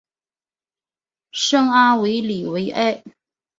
[1.31, 3.03] 圣阿维里维埃。